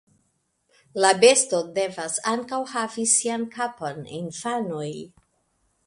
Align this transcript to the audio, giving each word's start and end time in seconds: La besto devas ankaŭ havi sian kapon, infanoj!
La 1.03 1.11
besto 1.23 1.59
devas 1.77 2.17
ankaŭ 2.33 2.61
havi 2.73 3.07
sian 3.15 3.47
kapon, 3.59 4.05
infanoj! 4.23 4.93